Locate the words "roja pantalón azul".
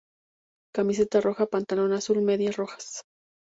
1.21-2.23